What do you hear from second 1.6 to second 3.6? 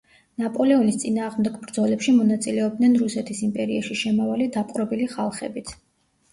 ბრძოლებში მონაწილეობდნენ რუსეთის